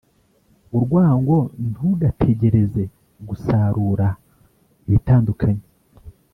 [0.75, 1.37] urwango
[1.71, 2.83] ntugategereze
[3.27, 4.07] gusarura
[4.87, 5.65] ibitandukanye